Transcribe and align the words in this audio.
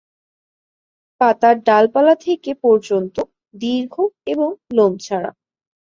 পাতার 1.21 1.55
ডালপালা 1.63 2.15
থেকে 2.25 2.51
পর্যন্ত 2.63 3.15
দীর্ঘ 3.55 3.93
এবং 4.27 4.49
লোম 4.73 4.93
ছাড়া। 4.97 5.31